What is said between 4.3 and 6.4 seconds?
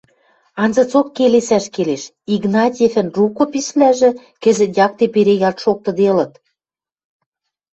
кӹзӹт якте перегӓлт шоктыделыт.